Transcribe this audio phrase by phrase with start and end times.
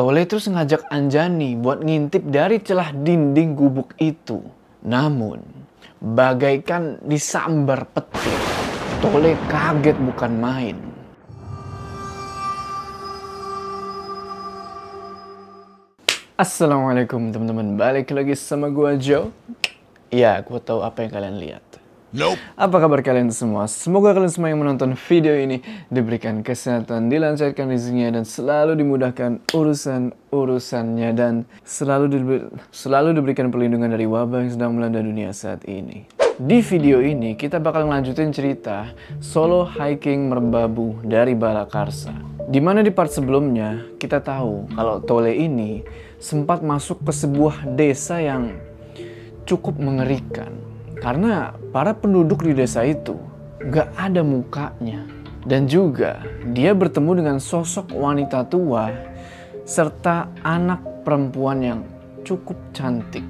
[0.00, 4.40] Tole terus ngajak Anjani buat ngintip dari celah dinding gubuk itu.
[4.80, 5.44] Namun,
[6.00, 8.40] bagaikan disambar petir,
[9.04, 10.76] Tole kaget bukan main.
[16.40, 19.28] Assalamualaikum teman-teman, balik lagi sama gua Joe.
[20.08, 21.69] Ya, gua tahu apa yang kalian lihat.
[22.10, 22.42] Nope.
[22.58, 23.70] Apa kabar kalian semua?
[23.70, 25.62] Semoga kalian semua yang menonton video ini
[25.94, 32.10] diberikan kesehatan, dilancarkan rezekinya dan selalu dimudahkan urusan-urusannya dan selalu
[32.74, 36.10] selalu diberikan perlindungan dari wabah yang sedang melanda dunia saat ini.
[36.34, 38.90] Di video ini kita bakal ngelanjutin cerita
[39.22, 42.10] solo hiking merbabu dari Balakarsa.
[42.50, 45.86] Di mana di part sebelumnya kita tahu kalau Tole ini
[46.18, 48.58] sempat masuk ke sebuah desa yang
[49.46, 50.69] cukup mengerikan
[51.00, 53.16] karena para penduduk di desa itu
[53.72, 55.04] gak ada mukanya.
[55.40, 56.20] Dan juga
[56.52, 58.92] dia bertemu dengan sosok wanita tua
[59.64, 61.80] serta anak perempuan yang
[62.24, 63.24] cukup cantik.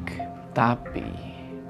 [0.50, 1.06] Tapi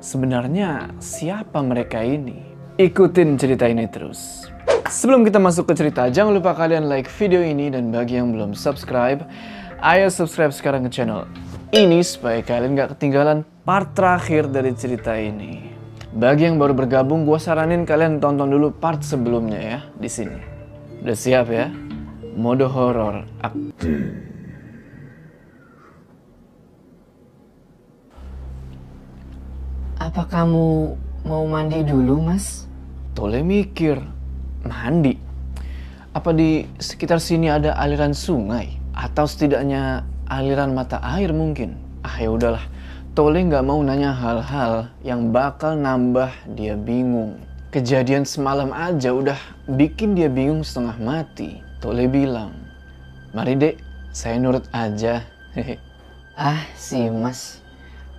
[0.00, 2.40] sebenarnya siapa mereka ini?
[2.80, 4.48] Ikutin cerita ini terus.
[4.88, 8.56] Sebelum kita masuk ke cerita, jangan lupa kalian like video ini dan bagi yang belum
[8.56, 9.20] subscribe,
[9.84, 11.28] ayo subscribe sekarang ke channel
[11.70, 15.79] ini supaya kalian gak ketinggalan part terakhir dari cerita ini.
[16.10, 20.42] Bagi yang baru bergabung, gue saranin kalian tonton dulu part sebelumnya ya di sini.
[21.06, 21.70] Udah siap ya?
[22.34, 24.10] Mode horor aktif.
[30.02, 30.98] Apa kamu
[31.30, 32.66] mau mandi dulu, Mas?
[33.14, 34.02] Tole mikir,
[34.66, 35.14] mandi.
[36.10, 41.78] Apa di sekitar sini ada aliran sungai atau setidaknya aliran mata air mungkin?
[42.02, 42.66] Ah ya udahlah.
[43.20, 47.36] Tole nggak mau nanya hal-hal yang bakal nambah dia bingung.
[47.68, 49.36] Kejadian semalam aja udah
[49.76, 51.60] bikin dia bingung setengah mati.
[51.84, 52.48] Tole bilang,
[53.36, 53.76] mari dek,
[54.08, 55.20] saya nurut aja.
[56.32, 57.60] Ah, si Mas.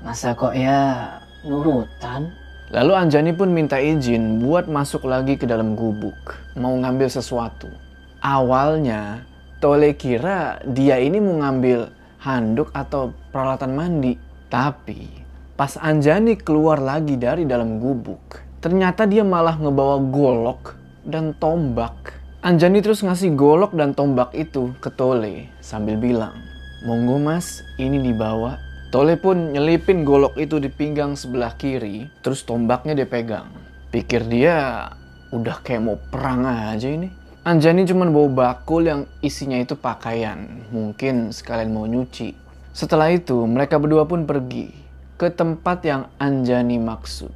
[0.05, 1.17] Masa kok ya
[1.49, 2.29] nurutan?
[2.69, 7.73] Lalu Anjani pun minta izin buat masuk lagi ke dalam gubuk, mau ngambil sesuatu.
[8.21, 9.25] Awalnya,
[9.57, 11.89] Tole kira dia ini mau ngambil
[12.21, 14.29] handuk atau peralatan mandi.
[14.51, 15.07] Tapi,
[15.55, 20.75] pas Anjani keluar lagi dari dalam gubuk, ternyata dia malah ngebawa golok
[21.07, 22.19] dan tombak.
[22.43, 26.35] Anjani terus ngasih golok dan tombak itu ke Tole sambil bilang,
[26.83, 28.59] Monggo mas, ini dibawa
[28.91, 33.47] Tole pun nyelipin golok itu di pinggang sebelah kiri, terus tombaknya dia pegang.
[33.87, 34.83] Pikir dia
[35.31, 37.07] udah kayak mau perang aja ini.
[37.47, 42.35] Anjani cuma bawa bakul yang isinya itu pakaian, mungkin sekalian mau nyuci.
[42.71, 44.71] Setelah itu, mereka berdua pun pergi
[45.19, 47.31] ke tempat yang Anjani maksud.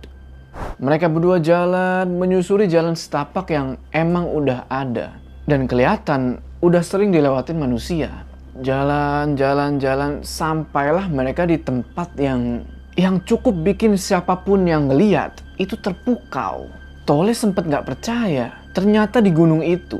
[0.79, 7.59] Mereka berdua jalan menyusuri jalan setapak yang emang udah ada dan kelihatan udah sering dilewatin
[7.59, 8.23] manusia
[8.63, 12.63] jalan, jalan, jalan sampailah mereka di tempat yang
[12.95, 16.71] yang cukup bikin siapa pun yang ngeliat itu terpukau.
[17.03, 19.99] Tole sempet nggak percaya, ternyata di gunung itu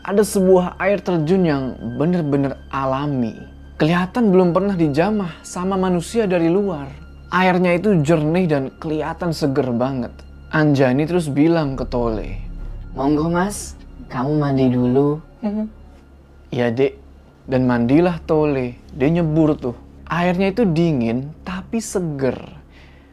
[0.00, 1.62] ada sebuah air terjun yang
[1.98, 3.57] bener-bener alami.
[3.78, 6.90] Kelihatan belum pernah dijamah sama manusia dari luar.
[7.30, 10.10] Airnya itu jernih dan kelihatan seger banget.
[10.50, 12.42] Anjani terus bilang ke Tole,
[12.98, 13.78] Monggo, Mas.
[14.10, 15.22] Kamu mandi dulu.
[16.50, 16.98] Ya dek,
[17.46, 18.74] dan mandilah Tole.
[18.98, 19.78] Dia nyebur tuh.
[20.10, 22.34] Airnya itu dingin tapi seger.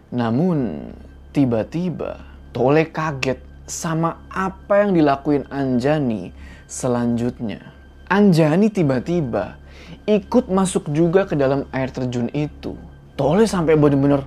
[0.09, 0.89] Namun
[1.29, 2.25] tiba-tiba
[2.57, 3.37] Tole kaget
[3.69, 6.33] sama apa yang dilakuin Anjani
[6.65, 7.61] selanjutnya.
[8.09, 9.61] Anjani tiba-tiba
[10.05, 12.77] ikut masuk juga ke dalam air terjun itu.
[13.17, 14.21] Tole sampai bener-bener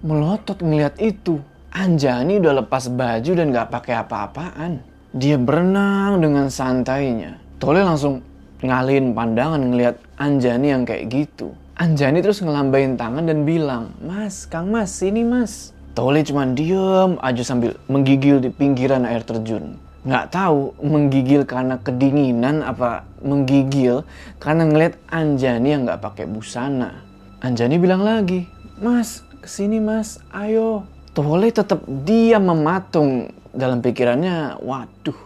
[0.00, 1.40] melotot ngeliat itu.
[1.68, 4.80] Anjani udah lepas baju dan gak pakai apa-apaan.
[5.12, 7.36] Dia berenang dengan santainya.
[7.60, 8.24] Tole langsung
[8.64, 11.52] ngalihin pandangan ngelihat Anjani yang kayak gitu.
[11.78, 15.70] Anjani terus ngelambain tangan dan bilang, Mas, Kang Mas, sini Mas.
[15.94, 19.78] Tole cuma diem aja sambil menggigil di pinggiran air terjun.
[20.08, 24.08] Nggak tahu menggigil karena kedinginan apa menggigil
[24.40, 27.04] karena ngeliat Anjani yang nggak pakai busana.
[27.44, 28.48] Anjani bilang lagi,
[28.80, 30.88] Mas, ke sini Mas, ayo.
[31.12, 35.20] Tole tetap dia mematung dalam pikirannya, waduh,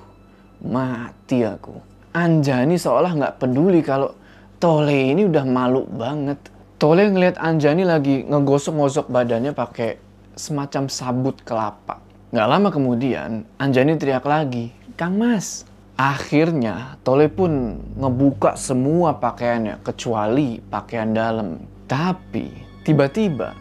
[0.66, 1.78] mati aku.
[2.10, 4.18] Anjani seolah nggak peduli kalau
[4.58, 6.42] Tole ini udah malu banget.
[6.82, 9.98] Tole ngeliat Anjani lagi ngegosok-gosok badannya pakai
[10.34, 12.02] semacam sabut kelapa.
[12.32, 15.68] Nggak lama kemudian, Anjani teriak lagi, Kang Mas.
[16.00, 21.60] Akhirnya, Tole pun ngebuka semua pakaiannya, kecuali pakaian dalam.
[21.84, 22.48] Tapi,
[22.88, 23.52] tiba-tiba,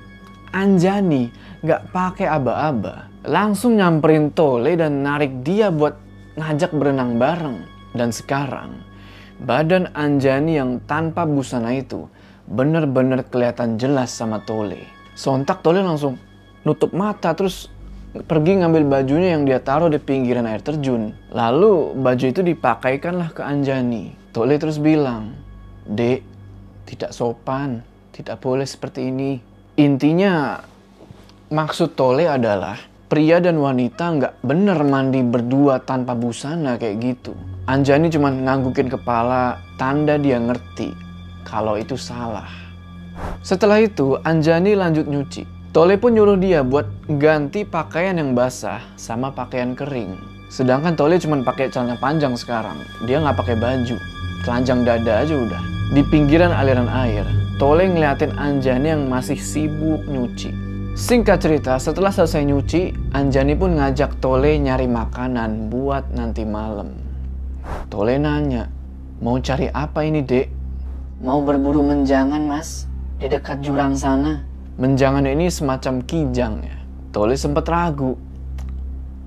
[0.56, 1.28] Anjani
[1.60, 3.12] nggak pakai aba-aba.
[3.28, 6.00] Langsung nyamperin Tole dan narik dia buat
[6.40, 7.68] ngajak berenang bareng.
[7.92, 8.88] Dan sekarang,
[9.44, 12.08] badan Anjani yang tanpa busana itu
[12.48, 14.88] bener-bener kelihatan jelas sama Tole.
[15.12, 16.16] Sontak Tole langsung
[16.64, 17.68] nutup mata terus
[18.12, 21.16] pergi ngambil bajunya yang dia taruh di pinggiran air terjun.
[21.31, 24.12] Lalu baju itu dipakaikanlah ke Anjani.
[24.36, 25.31] Tole terus bilang,
[25.88, 26.24] Dek,
[26.88, 29.40] tidak sopan, tidak boleh seperti ini.
[29.80, 30.60] Intinya
[31.48, 32.75] maksud Tole adalah
[33.08, 37.31] pria dan wanita nggak bener mandi berdua tanpa busana kayak gitu.
[37.68, 40.92] Anjani cuma nganggukin kepala, tanda dia ngerti
[41.48, 42.48] kalau itu salah.
[43.44, 45.61] Setelah itu, Anjani lanjut nyuci.
[45.72, 50.20] Tole pun nyuruh dia buat ganti pakaian yang basah sama pakaian kering.
[50.52, 52.76] Sedangkan Tole cuma pakai celana panjang sekarang.
[53.08, 53.96] Dia nggak pakai baju,
[54.44, 55.64] telanjang dada aja udah.
[55.96, 57.24] Di pinggiran aliran air,
[57.56, 60.52] Tole ngeliatin Anjani yang masih sibuk nyuci.
[60.92, 67.00] Singkat cerita, setelah selesai nyuci, Anjani pun ngajak Tole nyari makanan buat nanti malam.
[67.88, 68.68] Tole nanya,
[69.24, 70.52] mau cari apa ini dek?
[71.24, 72.92] Mau berburu menjangan, Mas.
[73.24, 74.50] Di dekat jurang sana.
[74.80, 76.78] Menjangan ini semacam kijang ya.
[77.12, 78.16] Tole sempat ragu.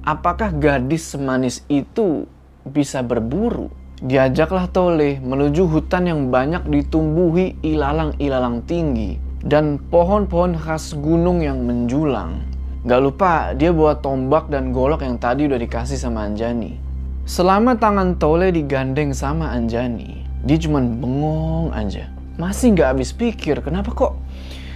[0.01, 2.25] Apakah gadis semanis itu
[2.65, 3.69] bisa berburu?
[4.01, 12.41] Diajaklah Tole menuju hutan yang banyak ditumbuhi ilalang-ilalang tinggi dan pohon-pohon khas gunung yang menjulang.
[12.89, 16.81] Gak lupa dia bawa tombak dan golok yang tadi udah dikasih sama Anjani.
[17.29, 22.09] Selama tangan Tole digandeng sama Anjani, dia cuma bengong aja.
[22.41, 24.24] Masih gak habis pikir kenapa kok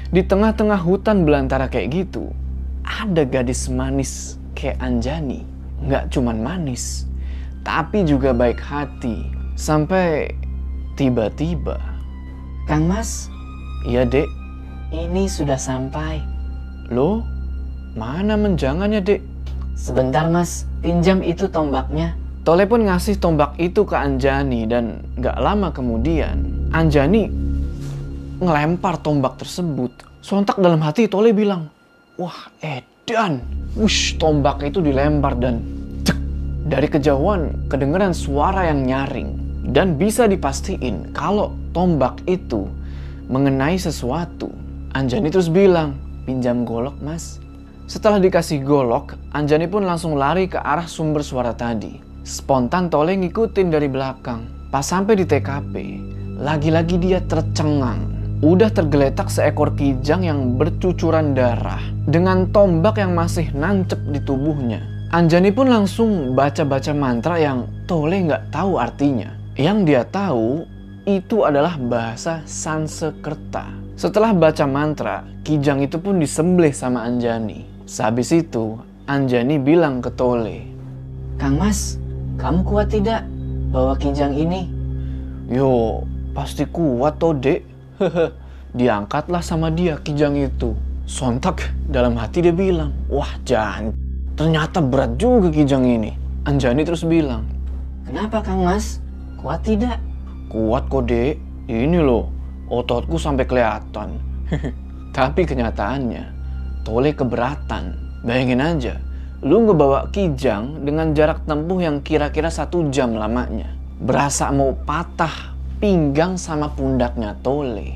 [0.08, 2.32] di tengah-tengah hutan belantara kayak gitu,
[2.84, 5.44] ada gadis manis kayak Anjani.
[5.84, 7.04] Nggak cuman manis,
[7.62, 9.28] tapi juga baik hati.
[9.58, 10.32] Sampai
[10.96, 11.78] tiba-tiba.
[12.66, 13.28] Kang Mas,
[13.86, 14.26] Iya dek,
[14.90, 16.18] ini sudah sampai.
[16.90, 17.22] lo
[17.94, 19.20] mana menjangannya dek?
[19.78, 22.18] Sebentar Mas, pinjam itu tombaknya.
[22.42, 27.28] Tole pun ngasih tombak itu ke Anjani dan gak lama kemudian Anjani
[28.38, 29.90] ngelempar tombak tersebut.
[30.22, 31.66] Sontak dalam hati Tole bilang,
[32.14, 33.42] wah edan.
[33.74, 35.62] Wush, tombak itu dilempar dan
[36.06, 36.18] cek.
[36.66, 39.30] Dari kejauhan kedengeran suara yang nyaring.
[39.68, 42.64] Dan bisa dipastiin kalau tombak itu
[43.28, 44.48] mengenai sesuatu.
[44.96, 45.92] Anjani terus bilang,
[46.24, 47.36] pinjam golok mas.
[47.84, 52.00] Setelah dikasih golok, Anjani pun langsung lari ke arah sumber suara tadi.
[52.24, 54.44] Spontan Tole ngikutin dari belakang.
[54.68, 55.74] Pas sampai di TKP,
[56.36, 58.17] lagi-lagi dia tercengang.
[58.38, 64.78] Udah tergeletak seekor kijang yang bercucuran darah dengan tombak yang masih nancep di tubuhnya.
[65.10, 69.34] Anjani pun langsung baca-baca mantra yang Tole nggak tahu artinya.
[69.58, 70.62] Yang dia tahu
[71.02, 73.74] itu adalah bahasa Sansekerta.
[73.98, 77.66] Setelah baca mantra, kijang itu pun disembelih sama Anjani.
[77.90, 78.78] Sehabis itu,
[79.10, 80.62] Anjani bilang ke Tole,
[81.42, 81.98] Kang Mas,
[82.38, 83.26] kamu kuat tidak
[83.74, 84.70] bawa kijang ini?
[85.50, 86.06] Yo,
[86.38, 87.77] pasti kuat toh dek.
[88.78, 90.76] Diangkatlah sama dia kijang itu.
[91.08, 93.96] Sontak dalam hati dia bilang, wah jangan.
[94.36, 96.12] Ternyata berat juga kijang ini.
[96.44, 97.48] Anjani terus bilang,
[98.04, 99.00] Kenapa Kang Mas?
[99.40, 100.00] Kuat tidak?
[100.48, 101.36] kuat kok dek.
[101.68, 102.32] Ini loh,
[102.72, 104.16] ototku sampai kelihatan.
[105.16, 106.24] Tapi kenyataannya,
[106.80, 107.92] Tole keberatan.
[108.24, 108.94] Bayangin aja,
[109.44, 113.68] lu ngebawa kijang dengan jarak tempuh yang kira-kira satu jam lamanya.
[114.00, 117.94] Berasa mau patah pinggang sama pundaknya Tole.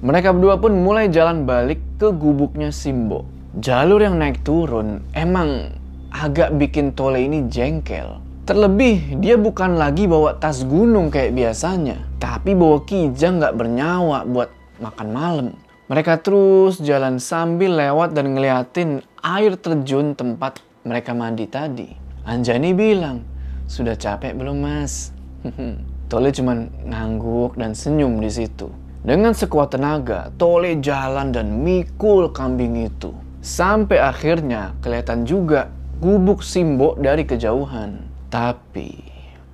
[0.00, 3.28] Mereka berdua pun mulai jalan balik ke gubuknya Simbo.
[3.60, 5.76] Jalur yang naik turun emang
[6.08, 8.20] agak bikin Tole ini jengkel.
[8.42, 14.50] Terlebih dia bukan lagi bawa tas gunung kayak biasanya, tapi bawa kijang nggak bernyawa buat
[14.82, 15.48] makan malam.
[15.86, 21.86] Mereka terus jalan sambil lewat dan ngeliatin air terjun tempat mereka mandi tadi.
[22.24, 23.22] Anjani bilang,
[23.68, 25.12] sudah capek belum mas?
[26.12, 28.68] Tole cuman ngangguk dan senyum di situ.
[29.00, 33.16] Dengan sekuat tenaga, Tole jalan dan mikul kambing itu.
[33.40, 35.72] Sampai akhirnya kelihatan juga
[36.04, 38.04] gubuk Simbo dari kejauhan.
[38.28, 38.92] Tapi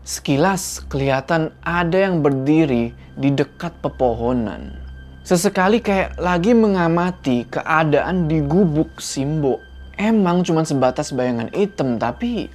[0.02, 4.74] sekilas kelihatan ada yang berdiri di dekat pepohonan.
[5.22, 9.62] Sesekali kayak lagi mengamati keadaan di gubuk Simbo.
[9.94, 12.50] Emang cuma sebatas bayangan hitam, tapi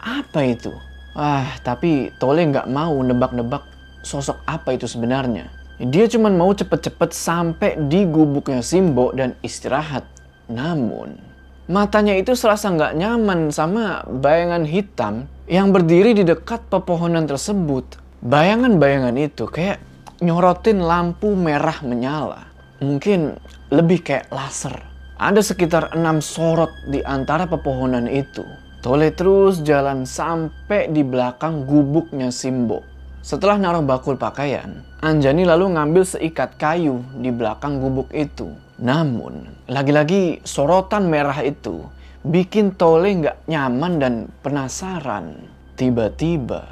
[0.00, 0.87] apa itu?
[1.18, 3.66] Ah, tapi Tole nggak mau nebak-nebak
[4.06, 5.50] sosok apa itu sebenarnya.
[5.82, 10.06] Dia cuma mau cepet-cepet sampai di gubuknya Simbo dan istirahat.
[10.46, 11.18] Namun,
[11.66, 17.98] matanya itu serasa nggak nyaman sama bayangan hitam yang berdiri di dekat pepohonan tersebut.
[18.22, 19.82] Bayangan-bayangan itu kayak
[20.22, 22.46] nyorotin lampu merah menyala.
[22.78, 23.42] Mungkin
[23.74, 24.86] lebih kayak laser.
[25.18, 28.46] Ada sekitar enam sorot di antara pepohonan itu.
[28.78, 32.86] Tole terus jalan sampai di belakang gubuknya Simbo.
[33.26, 38.54] Setelah naruh bakul pakaian, Anjani lalu ngambil seikat kayu di belakang gubuk itu.
[38.78, 41.90] Namun, lagi-lagi sorotan merah itu
[42.22, 44.14] bikin Tole nggak nyaman dan
[44.46, 45.50] penasaran.
[45.74, 46.66] Tiba-tiba,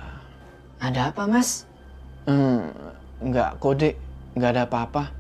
[0.79, 1.67] Ada apa, Mas?
[2.27, 2.71] hmm,
[3.23, 3.99] nggak kode,
[4.39, 5.11] nggak ada apa-apa.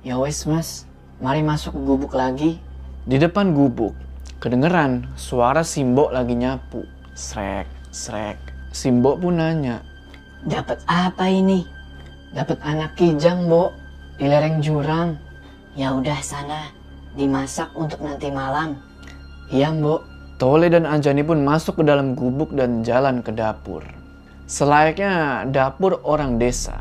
[0.00, 0.88] Ya wes, Mas.
[1.20, 2.60] Mari masuk ke gubuk lagi.
[3.04, 3.92] Di depan gubuk,
[4.38, 6.86] kedengeran suara Simbo lagi nyapu.
[7.14, 8.38] Srek, srek.
[8.74, 9.86] Simbo pun nanya,
[10.44, 11.64] Dapat apa ini?
[12.36, 13.72] Dapat anak kijang, Bo.
[14.20, 15.16] Di lereng jurang.
[15.72, 16.68] Ya udah sana.
[17.16, 18.76] Dimasak untuk nanti malam.
[19.48, 20.04] Iya, Mbok.
[20.36, 23.86] Tole dan Anjani pun masuk ke dalam gubuk dan jalan ke dapur.
[24.44, 26.76] Selayaknya dapur orang desa,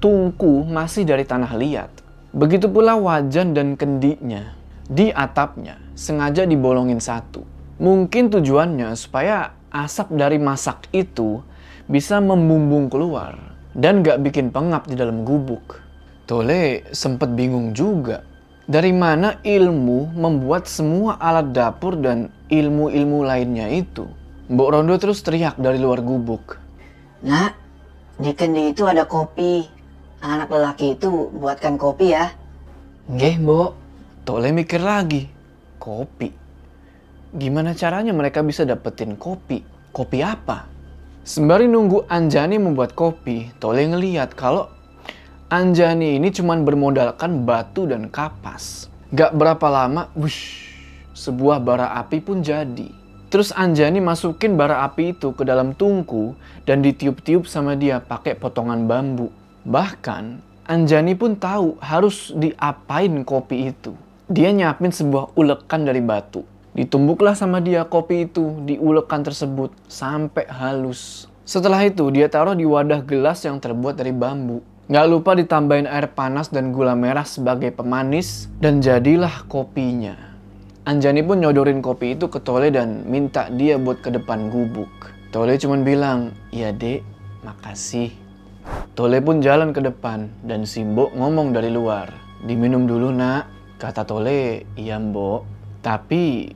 [0.00, 1.92] tungku masih dari tanah liat.
[2.32, 4.57] Begitu pula wajan dan kendinya.
[4.88, 7.44] Di atapnya sengaja dibolongin satu.
[7.76, 11.44] Mungkin tujuannya supaya asap dari masak itu
[11.84, 13.36] bisa membumbung keluar
[13.76, 15.84] dan gak bikin pengap di dalam gubuk.
[16.24, 18.24] Tole sempet bingung juga.
[18.68, 24.04] Dari mana ilmu membuat semua alat dapur dan ilmu-ilmu lainnya itu?
[24.48, 26.56] Mbok Rondo terus teriak dari luar gubuk.
[27.24, 27.52] Nak,
[28.20, 29.64] di kendi itu ada kopi.
[30.20, 32.28] Anak lelaki itu buatkan kopi ya.
[33.08, 33.87] Nggih, Mbok.
[34.28, 35.24] Tole mikir lagi.
[35.80, 36.28] Kopi.
[37.32, 39.64] Gimana caranya mereka bisa dapetin kopi?
[39.88, 40.68] Kopi apa?
[41.24, 44.68] Sembari nunggu Anjani membuat kopi, Tole ngeliat kalau
[45.48, 48.92] Anjani ini cuman bermodalkan batu dan kapas.
[49.16, 50.76] Gak berapa lama, wush,
[51.16, 52.92] sebuah bara api pun jadi.
[53.32, 56.36] Terus Anjani masukin bara api itu ke dalam tungku
[56.68, 59.32] dan ditiup-tiup sama dia pakai potongan bambu.
[59.64, 63.96] Bahkan Anjani pun tahu harus diapain kopi itu.
[64.28, 66.44] Dia nyiapin sebuah ulekan dari batu.
[66.76, 71.32] Ditumbuklah sama dia kopi itu di ulekan tersebut sampai halus.
[71.48, 74.60] Setelah itu dia taruh di wadah gelas yang terbuat dari bambu.
[74.92, 80.36] Nggak lupa ditambahin air panas dan gula merah sebagai pemanis dan jadilah kopinya.
[80.84, 84.92] Anjani pun nyodorin kopi itu ke Tole dan minta dia buat ke depan gubuk.
[85.32, 87.00] Tole cuma bilang, iya dek,
[87.48, 88.12] makasih.
[88.92, 92.12] Tole pun jalan ke depan dan Simbo ngomong dari luar.
[92.44, 95.46] Diminum dulu nak, kata Tole, iya mbok.
[95.80, 96.50] Tapi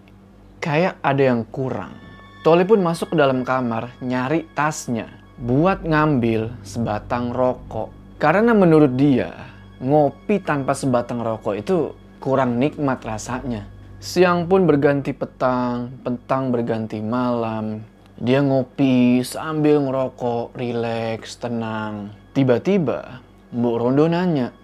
[0.58, 1.94] kayak ada yang kurang.
[2.42, 5.06] Tole pun masuk ke dalam kamar nyari tasnya
[5.38, 7.94] buat ngambil sebatang rokok.
[8.18, 9.30] Karena menurut dia,
[9.78, 13.66] ngopi tanpa sebatang rokok itu kurang nikmat rasanya.
[14.02, 17.86] Siang pun berganti petang, petang berganti malam.
[18.18, 22.10] Dia ngopi sambil ngerokok, rileks, tenang.
[22.34, 23.22] Tiba-tiba,
[23.54, 24.54] Mbok Rondo nanya,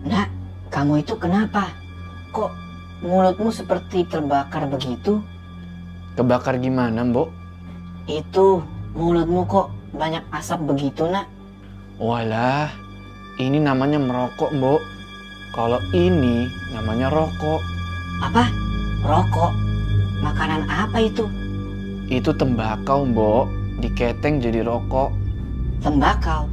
[0.00, 0.39] Nak,
[0.70, 1.74] kamu itu kenapa?
[2.30, 2.50] Kok
[3.02, 5.20] mulutmu seperti terbakar begitu?
[6.20, 7.32] kebakar gimana Mbok?
[8.04, 8.60] Itu
[8.92, 11.24] mulutmu kok banyak asap begitu, Nak?
[11.96, 12.68] Walah,
[13.40, 14.80] ini namanya merokok Mbok.
[15.56, 16.46] Kalau ini
[16.76, 17.60] namanya rokok.
[18.22, 18.46] Apa?
[19.02, 19.52] Rokok?
[20.20, 21.24] Makanan apa itu?
[22.12, 23.48] Itu tembakau Mbok,
[23.80, 25.10] diketeng jadi rokok.
[25.80, 26.46] Tembakau?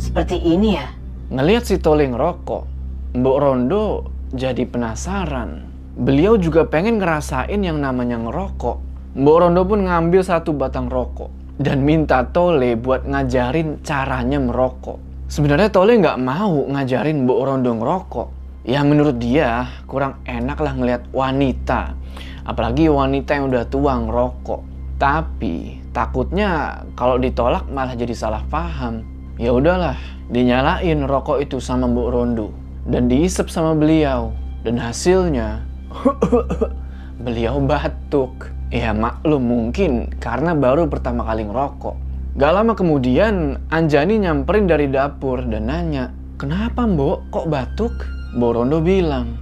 [0.00, 0.88] Seperti ini ya?
[1.30, 2.64] Ngeliat si Toling rokok,
[3.10, 5.66] Mbok Rondo jadi penasaran.
[5.98, 8.78] Beliau juga pengen ngerasain yang namanya ngerokok.
[9.18, 11.26] Mbok Rondo pun ngambil satu batang rokok
[11.58, 15.26] dan minta Tole buat ngajarin caranya merokok.
[15.26, 18.28] Sebenarnya Tole nggak mau ngajarin Mbok Rondo ngerokok.
[18.62, 21.98] Ya menurut dia kurang enak lah ngeliat wanita.
[22.46, 24.60] Apalagi wanita yang udah tua ngerokok.
[25.02, 29.02] Tapi takutnya kalau ditolak malah jadi salah paham.
[29.34, 29.98] Ya udahlah,
[30.30, 34.32] dinyalain rokok itu sama Mbok Rondo dan diisep sama beliau.
[34.60, 35.64] Dan hasilnya
[37.24, 38.52] beliau batuk.
[38.70, 41.96] Ya maklum mungkin karena baru pertama kali ngerokok.
[42.38, 47.92] Gak lama kemudian Anjani nyamperin dari dapur dan nanya, Kenapa mbok kok batuk?
[48.32, 49.36] Mbok Rondo bilang,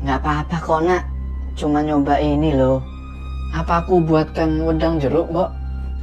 [0.00, 1.02] Nggak apa-apa kok, Nak.
[1.60, 2.80] Cuma nyoba ini loh.
[3.52, 5.50] Apa aku buatkan wedang jeruk, Mbok?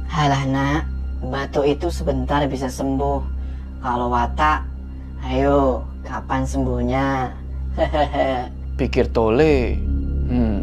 [0.06, 0.82] Halah, Nak.
[1.34, 3.20] Batuk itu sebentar bisa sembuh.
[3.82, 4.62] Kalau watak,
[5.26, 7.06] ayo, kapan sembuhnya?
[7.76, 8.48] Hehehe.
[8.80, 9.76] pikir Tole,
[10.32, 10.62] hmm,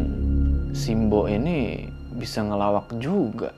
[0.74, 1.86] Simbo ini
[2.18, 3.54] bisa ngelawak juga.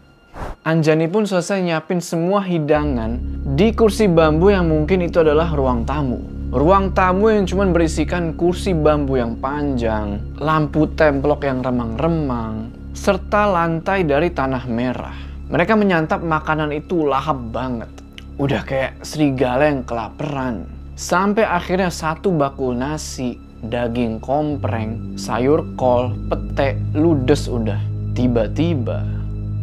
[0.68, 3.16] Anjani pun selesai nyiapin semua hidangan
[3.56, 6.20] di kursi bambu yang mungkin itu adalah ruang tamu.
[6.52, 14.04] Ruang tamu yang cuma berisikan kursi bambu yang panjang, lampu templok yang remang-remang, serta lantai
[14.04, 15.16] dari tanah merah.
[15.48, 17.90] Mereka menyantap makanan itu lahap banget.
[18.36, 20.79] Udah kayak serigala yang kelaparan.
[21.00, 27.80] Sampai akhirnya satu bakul nasi, daging kompreng, sayur kol, pete, ludes udah.
[28.12, 29.08] Tiba-tiba,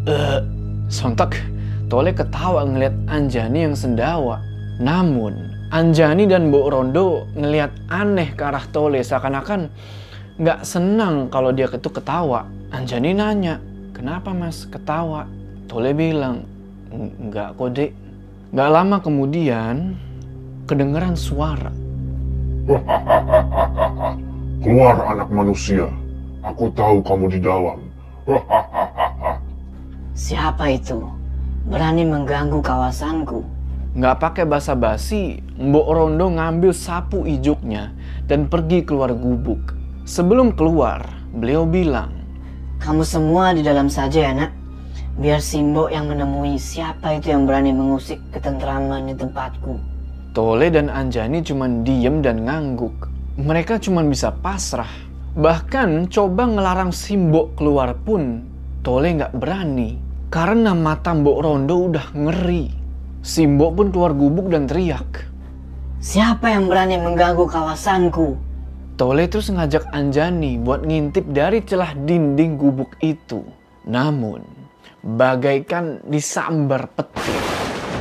[0.08, 0.40] eh,
[0.88, 1.36] sontak
[1.92, 4.40] Tole ketawa ngeliat Anjani yang sendawa.
[4.80, 5.36] Namun,
[5.76, 9.68] Anjani dan Mbok Rondo ngeliat aneh ke arah Tole seakan-akan
[10.40, 12.48] nggak senang kalau dia itu ketawa.
[12.72, 13.60] Anjani nanya,
[13.92, 15.28] kenapa mas ketawa?
[15.68, 16.48] Tole bilang,
[16.96, 17.92] nggak kok dek.
[18.56, 20.00] Nggak lama kemudian,
[20.66, 21.70] kedengeran suara.
[24.66, 25.86] Keluar anak manusia.
[26.42, 27.78] Aku tahu kamu di dalam.
[30.26, 31.06] Siapa itu?
[31.70, 33.46] Berani mengganggu kawasanku.
[33.96, 37.94] Nggak pakai basa-basi, Mbok Rondo ngambil sapu ijuknya
[38.28, 39.72] dan pergi keluar gubuk.
[40.06, 42.12] Sebelum keluar, beliau bilang,
[42.76, 44.52] Kamu semua di dalam saja ya nak.
[45.16, 49.95] Biar Simbo yang menemui siapa itu yang berani mengusik ketentraman di tempatku.
[50.36, 53.08] Tole dan Anjani cuma diem dan ngangguk.
[53.40, 54.92] Mereka cuma bisa pasrah.
[55.32, 58.44] Bahkan coba ngelarang Simbo keluar pun,
[58.84, 59.96] Tole nggak berani.
[60.28, 62.68] Karena mata Mbok Rondo udah ngeri.
[63.24, 65.24] Simbo pun keluar gubuk dan teriak.
[66.04, 68.36] Siapa yang berani mengganggu kawasanku?
[69.00, 73.40] Tole terus ngajak Anjani buat ngintip dari celah dinding gubuk itu.
[73.88, 74.44] Namun,
[75.00, 77.40] bagaikan disambar petir.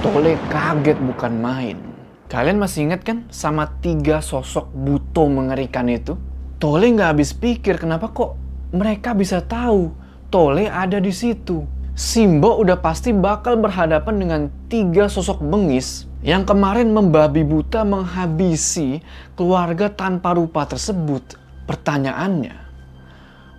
[0.03, 1.94] Tole kaget bukan main.
[2.25, 6.17] Kalian masih ingat kan sama tiga sosok buto mengerikan itu?
[6.57, 8.39] Tole nggak habis pikir kenapa kok
[8.73, 10.05] mereka bisa tahu
[10.35, 11.63] Tole ada di situ.
[11.95, 18.99] Simbo udah pasti bakal berhadapan dengan tiga sosok bengis yang kemarin membabi buta menghabisi
[19.39, 21.39] keluarga tanpa rupa tersebut.
[21.63, 22.51] Pertanyaannya,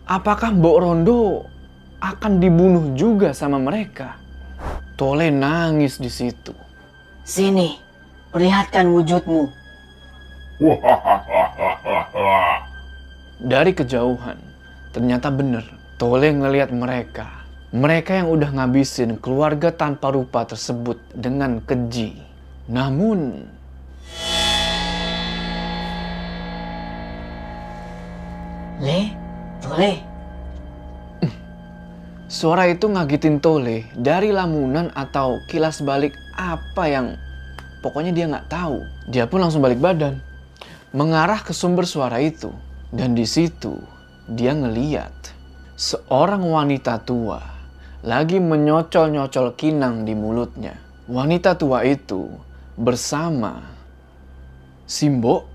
[0.05, 1.49] apakah Mbok Rondo
[1.97, 4.21] akan dibunuh juga sama mereka?
[5.01, 6.53] Tole nangis di situ.
[7.25, 7.86] Sini,
[8.37, 9.49] perlihatkan wujudmu.
[13.41, 14.37] Dari kejauhan,
[14.93, 15.65] ternyata bener.
[15.97, 17.49] Tole ngelihat mereka.
[17.73, 22.21] Mereka yang udah ngabisin keluarga tanpa rupa tersebut dengan keji.
[22.69, 23.49] Namun,
[28.77, 29.01] Le,
[29.65, 29.93] Tole,
[32.29, 37.17] suara itu ngagitin Tole dari lamunan atau kilas balik apa yang
[37.87, 38.83] pokoknya dia nggak tahu.
[39.07, 40.19] Dia pun langsung balik badan,
[40.91, 42.51] mengarah ke sumber suara itu.
[42.91, 43.79] Dan di situ
[44.27, 45.15] dia ngeliat
[45.79, 47.39] seorang wanita tua
[48.03, 50.75] lagi menyocol-nyocol kinang di mulutnya.
[51.07, 52.27] Wanita tua itu
[52.75, 53.63] bersama
[54.87, 55.47] Simbo,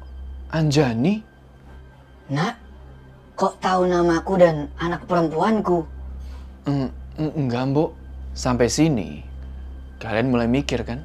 [0.52, 1.24] Anjani,
[2.32, 2.60] nak,
[3.40, 5.88] kok tahu namaku dan anak perempuanku?
[6.68, 7.90] Eng- enggak, Mbok.
[8.36, 9.24] Sampai sini,
[10.00, 11.04] kalian mulai mikir kan?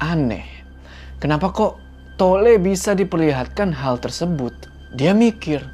[0.00, 0.57] Aneh.
[1.18, 1.82] Kenapa kok
[2.14, 4.54] Tole bisa diperlihatkan hal tersebut?
[4.94, 5.66] Dia mikir,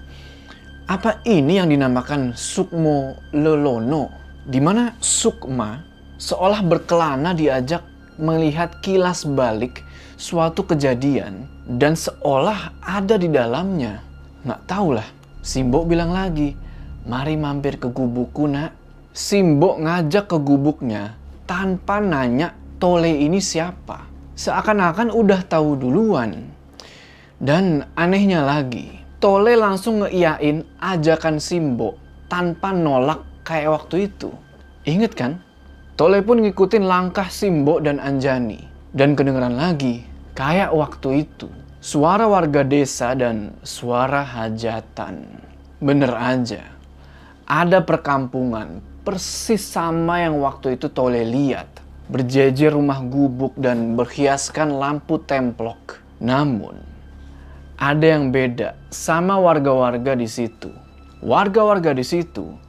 [0.88, 4.08] apa ini yang dinamakan Sukmo Lelono?
[4.48, 5.84] Di mana Sukma
[6.16, 7.84] seolah berkelana diajak
[8.16, 9.84] melihat kilas balik
[10.16, 14.00] suatu kejadian dan seolah ada di dalamnya.
[14.48, 15.08] Nggak tahulah.
[15.44, 16.56] Simbo bilang lagi,
[17.04, 18.72] mari mampir ke gubukku nak.
[19.12, 24.13] Simbo ngajak ke gubuknya tanpa nanya Tole ini siapa.
[24.34, 26.50] Seakan-akan udah tahu duluan.
[27.38, 31.94] Dan anehnya lagi, Tole langsung ngeiyain ajakan Simbo
[32.26, 34.34] tanpa nolak kayak waktu itu.
[34.82, 35.32] Ingat kan?
[35.94, 38.58] Tole pun ngikutin langkah Simbo dan Anjani.
[38.90, 40.02] Dan kedengeran lagi,
[40.34, 41.46] kayak waktu itu.
[41.78, 45.30] Suara warga desa dan suara hajatan.
[45.78, 46.74] Bener aja.
[47.46, 51.83] Ada perkampungan persis sama yang waktu itu Tole lihat.
[52.04, 56.04] Berjejer rumah gubuk dan berhiaskan lampu templok.
[56.20, 56.76] Namun,
[57.80, 60.70] ada yang beda sama warga-warga di situ.
[61.24, 62.64] Warga-warga di situ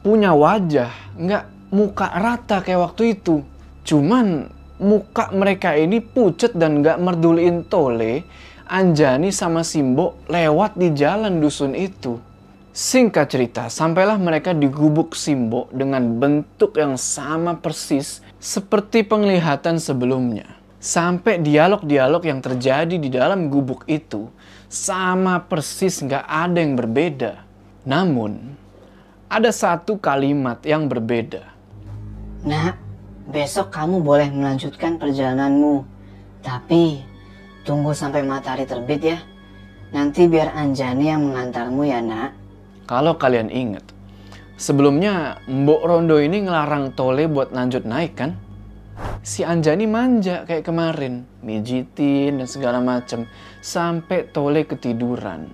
[0.00, 3.44] punya wajah nggak muka rata kayak waktu itu.
[3.84, 4.48] Cuman
[4.80, 8.24] muka mereka ini pucet dan nggak merduliin Tole,
[8.68, 12.18] Anjani sama Simbo lewat di jalan dusun itu.
[12.70, 20.58] Singkat cerita, sampailah mereka di gubuk Simbo dengan bentuk yang sama persis seperti penglihatan sebelumnya.
[20.80, 24.32] Sampai dialog-dialog yang terjadi di dalam gubuk itu
[24.72, 27.44] sama persis nggak ada yang berbeda.
[27.84, 28.56] Namun,
[29.28, 31.44] ada satu kalimat yang berbeda.
[32.48, 32.80] Nak,
[33.28, 35.84] besok kamu boleh melanjutkan perjalananmu.
[36.40, 37.04] Tapi,
[37.68, 39.18] tunggu sampai matahari terbit ya.
[39.92, 42.32] Nanti biar Anjani yang mengantarmu ya nak.
[42.88, 43.84] Kalau kalian ingat,
[44.60, 48.36] sebelumnya Mbok Rondo ini ngelarang Tole buat lanjut naik kan?
[49.24, 53.24] Si Anjani manja kayak kemarin, mijitin dan segala macem
[53.64, 55.48] sampai Tole ketiduran.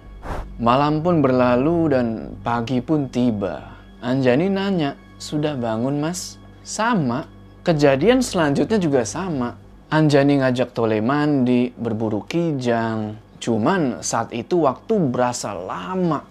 [0.59, 3.79] Malam pun berlalu dan pagi pun tiba.
[4.03, 6.43] Anjani nanya, sudah bangun mas?
[6.67, 7.31] Sama,
[7.67, 9.59] Kejadian selanjutnya juga sama.
[9.91, 13.19] Anjani ngajak Tole mandi, berburu kijang.
[13.43, 16.23] Cuman saat itu waktu berasa lama.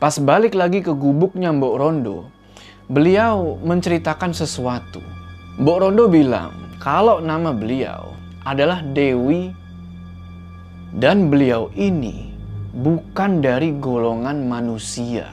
[0.00, 2.32] Pas balik lagi ke gubuknya Mbok Rondo,
[2.88, 5.04] beliau menceritakan sesuatu.
[5.60, 8.16] Mbok Rondo bilang kalau nama beliau
[8.48, 9.52] adalah Dewi
[10.96, 12.32] dan beliau ini
[12.80, 15.28] bukan dari golongan manusia.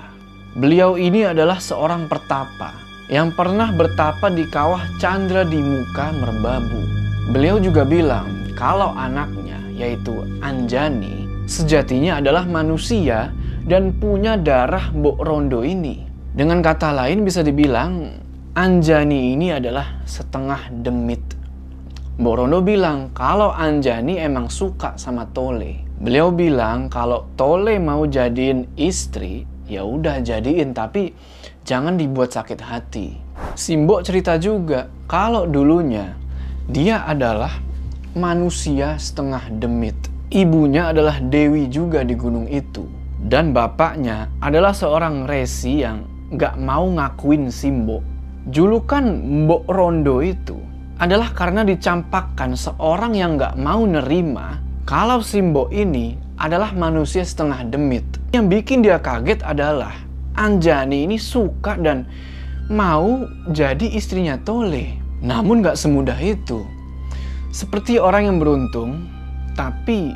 [0.59, 2.75] Beliau ini adalah seorang pertapa
[3.07, 6.83] yang pernah bertapa di kawah Chandra di muka merbabu.
[7.31, 13.31] Beliau juga bilang kalau anaknya yaitu Anjani sejatinya adalah manusia
[13.67, 16.07] dan punya darah Mbok Rondo ini.
[16.31, 18.23] Dengan kata lain bisa dibilang
[18.55, 21.21] Anjani ini adalah setengah demit.
[22.17, 25.85] Mbok Rondo bilang kalau Anjani emang suka sama Tole.
[25.99, 31.13] Beliau bilang kalau Tole mau jadiin istri, ya udah jadiin tapi
[31.67, 33.13] jangan dibuat sakit hati.
[33.53, 36.17] Simbo cerita juga kalau dulunya
[36.65, 37.53] dia adalah
[38.17, 39.97] manusia setengah demit.
[40.33, 42.96] Ibunya adalah Dewi juga di gunung itu.
[43.27, 46.07] Dan bapaknya adalah seorang resi yang
[46.39, 47.99] gak mau ngakuin Simbo.
[48.47, 49.03] Julukan
[49.43, 50.55] Mbok Rondo itu
[50.95, 58.07] adalah karena dicampakkan seorang yang gak mau nerima kalau Simbo ini adalah manusia setengah demit.
[58.31, 59.91] Yang bikin dia kaget adalah
[60.39, 62.07] Anjani ini suka dan
[62.71, 65.03] mau jadi istrinya Tole.
[65.19, 66.63] Namun gak semudah itu.
[67.51, 69.03] Seperti orang yang beruntung,
[69.59, 70.15] tapi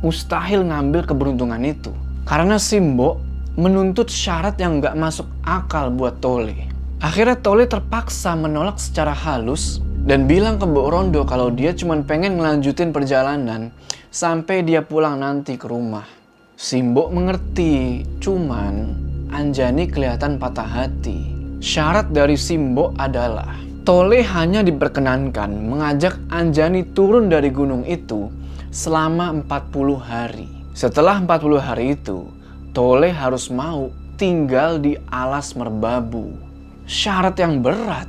[0.00, 1.92] mustahil ngambil keberuntungan itu.
[2.28, 3.16] Karena Simbo
[3.56, 6.68] menuntut syarat yang gak masuk akal buat Tole.
[7.00, 12.36] Akhirnya Tole terpaksa menolak secara halus dan bilang ke Mbok Rondo kalau dia cuma pengen
[12.36, 13.72] ngelanjutin perjalanan
[14.12, 16.04] sampai dia pulang nanti ke rumah.
[16.52, 18.92] Simbo mengerti, cuman
[19.32, 21.32] Anjani kelihatan patah hati.
[21.64, 23.56] Syarat dari Simbo adalah
[23.88, 28.28] Tole hanya diperkenankan mengajak Anjani turun dari gunung itu
[28.68, 30.57] selama 40 hari.
[30.78, 32.30] Setelah 40 hari itu,
[32.70, 36.38] Tole harus mau tinggal di alas merbabu.
[36.86, 38.06] Syarat yang berat.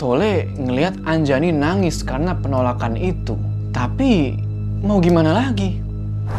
[0.00, 3.36] Tole ngelihat Anjani nangis karena penolakan itu.
[3.68, 4.32] Tapi
[4.80, 5.76] mau gimana lagi?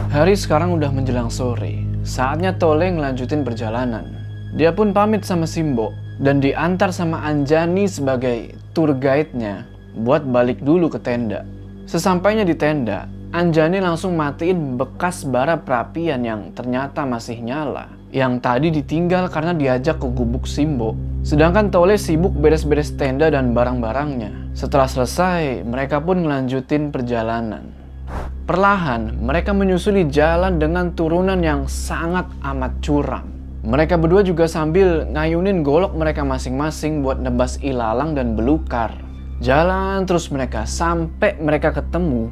[0.10, 1.86] Hari sekarang udah menjelang sore.
[2.02, 4.10] Saatnya Tole ngelanjutin perjalanan.
[4.58, 10.90] Dia pun pamit sama Simbo dan diantar sama Anjani sebagai tour guide-nya buat balik dulu
[10.90, 11.46] ke tenda.
[11.86, 17.92] Sesampainya di tenda, Anjani langsung matiin bekas bara perapian yang ternyata masih nyala.
[18.08, 20.96] Yang tadi ditinggal karena diajak ke gubuk Simbo.
[21.28, 24.56] Sedangkan Tole sibuk beres-beres tenda dan barang-barangnya.
[24.56, 27.76] Setelah selesai, mereka pun ngelanjutin perjalanan.
[28.48, 33.28] Perlahan, mereka menyusuli jalan dengan turunan yang sangat amat curam.
[33.68, 38.96] Mereka berdua juga sambil ngayunin golok mereka masing-masing buat nebas ilalang dan belukar.
[39.44, 42.32] Jalan terus mereka sampai mereka ketemu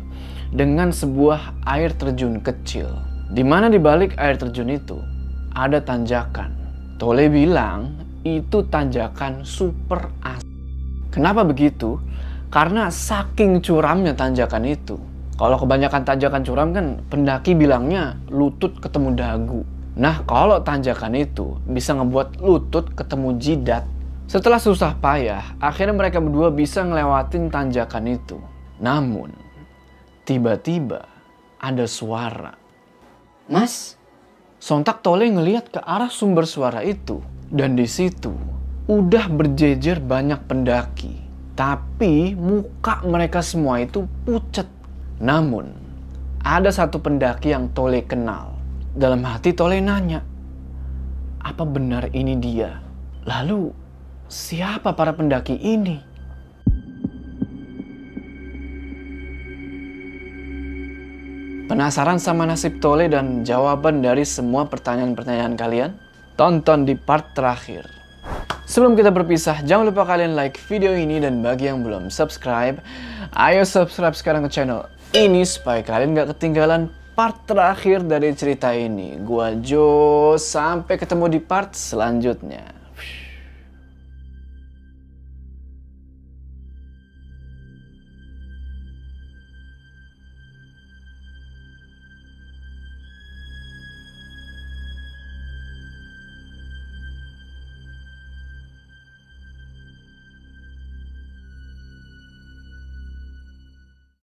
[0.52, 2.90] dengan sebuah air terjun kecil.
[3.32, 5.02] Di mana di balik air terjun itu
[5.56, 6.54] ada tanjakan.
[7.02, 10.46] Tole bilang itu tanjakan super as.
[11.10, 11.98] Kenapa begitu?
[12.52, 14.98] Karena saking curamnya tanjakan itu.
[15.36, 19.62] Kalau kebanyakan tanjakan curam kan pendaki bilangnya lutut ketemu dagu.
[20.00, 23.84] Nah kalau tanjakan itu bisa ngebuat lutut ketemu jidat.
[24.26, 28.42] Setelah susah payah, akhirnya mereka berdua bisa ngelewatin tanjakan itu.
[28.82, 29.30] Namun,
[30.26, 31.06] tiba-tiba
[31.62, 32.58] ada suara.
[33.46, 33.96] Mas,
[34.58, 37.22] Sontak Tole ngeliat ke arah sumber suara itu.
[37.46, 38.34] Dan di situ
[38.90, 41.22] udah berjejer banyak pendaki.
[41.54, 44.66] Tapi muka mereka semua itu pucat.
[45.22, 45.72] Namun,
[46.42, 48.58] ada satu pendaki yang Tole kenal.
[48.98, 50.26] Dalam hati Tole nanya,
[51.40, 52.82] apa benar ini dia?
[53.30, 53.70] Lalu,
[54.26, 56.15] siapa para pendaki ini?
[61.66, 65.98] Penasaran sama nasib Tole dan jawaban dari semua pertanyaan-pertanyaan kalian?
[66.38, 67.90] Tonton di part terakhir.
[68.70, 72.78] Sebelum kita berpisah, jangan lupa kalian like video ini dan bagi yang belum subscribe,
[73.34, 74.86] ayo subscribe sekarang ke channel
[75.18, 79.18] ini supaya kalian gak ketinggalan part terakhir dari cerita ini.
[79.26, 82.75] Gua Jo, sampai ketemu di part selanjutnya.